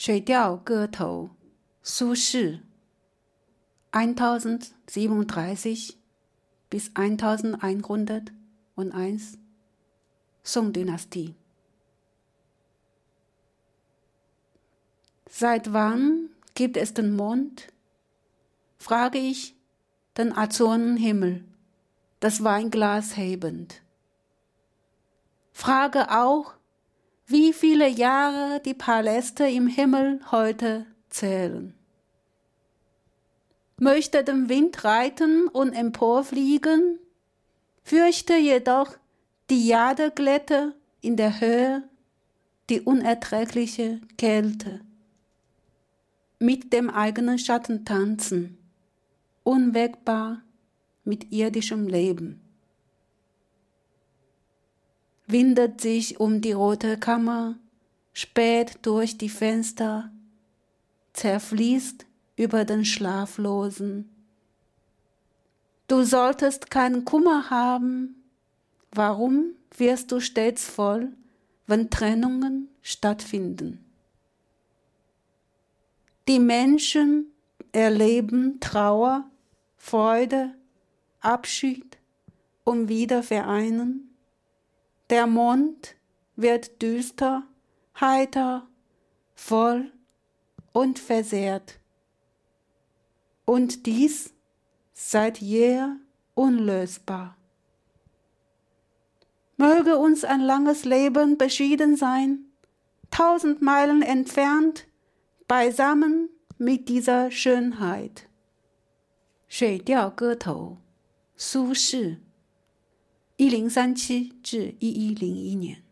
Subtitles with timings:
[0.00, 1.30] 水调歌头，
[1.82, 2.60] 苏轼
[3.92, 5.96] 1037
[6.68, 9.38] bis 1101
[10.42, 11.34] Song-Dynastie.
[15.28, 17.72] Seit wann gibt es den Mond?
[18.78, 19.56] frage ich
[20.16, 21.44] den Azurnenhimmel,
[22.20, 23.82] das Weinglas hebend.
[25.52, 26.54] Frage auch,
[27.31, 31.73] wie viele Jahre die Paläste im Himmel heute zählen.
[33.77, 36.99] Möchte den Wind reiten und emporfliegen,
[37.83, 38.97] fürchte jedoch
[39.49, 41.83] die Jadeglätte in der Höhe,
[42.69, 44.81] die unerträgliche Kälte.
[46.39, 48.57] Mit dem eigenen Schatten tanzen,
[49.43, 50.41] unwegbar
[51.03, 52.40] mit irdischem Leben
[55.31, 57.55] windet sich um die rote Kammer,
[58.13, 60.11] spät durch die Fenster,
[61.13, 64.09] zerfließt über den Schlaflosen.
[65.87, 68.23] Du solltest keinen Kummer haben.
[68.91, 71.11] Warum wirst du stets voll,
[71.67, 73.83] wenn Trennungen stattfinden?
[76.27, 77.25] Die Menschen
[77.71, 79.25] erleben Trauer,
[79.77, 80.53] Freude,
[81.19, 81.97] Abschied
[82.63, 84.10] und Wiedervereinen
[85.10, 85.96] der Mond
[86.36, 87.44] wird düster,
[88.00, 88.66] heiter,
[89.34, 89.92] voll
[90.72, 91.78] und versehrt.
[93.44, 94.34] Und dies
[94.92, 95.96] seit jeher
[96.34, 97.36] unlösbar.
[99.56, 102.40] Möge uns ein langes Leben beschieden sein,
[103.10, 104.86] tausend Meilen entfernt,
[105.48, 108.28] beisammen mit dieser Schönheit.
[109.48, 110.78] 水调歌头，
[111.36, 112.18] 苏轼。
[113.37, 115.83] 一零三七至一一零一年，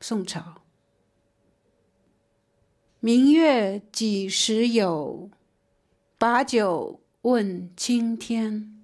[0.00, 0.62] 宋朝。
[2.98, 5.30] 明月几时有？
[6.18, 8.76] 把酒问青天。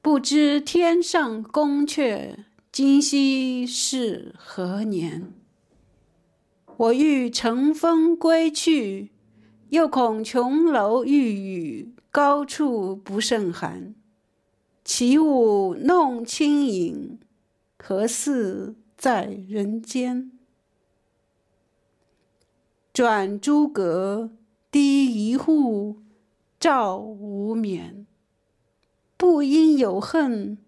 [0.00, 5.34] 不知天上宫阙，今夕是何年？
[6.78, 9.10] 我欲乘风归去，
[9.68, 13.94] 又恐琼楼玉宇，高处不胜寒。
[14.92, 17.20] 起舞弄清影，
[17.78, 20.32] 何似在人间？
[22.92, 24.32] 转朱阁，
[24.68, 25.98] 低一户，
[26.58, 28.04] 照无眠。
[29.16, 30.58] 不应有恨，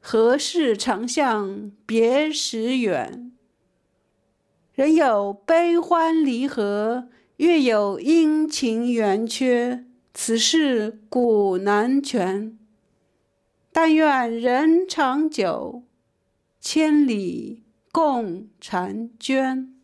[0.00, 3.30] 何事长向别时圆？
[4.74, 7.06] 人有悲欢离合，
[7.36, 12.58] 月有阴晴圆缺，此事古难全。
[13.80, 15.84] 但愿人长久，
[16.60, 17.62] 千里
[17.92, 19.77] 共婵娟。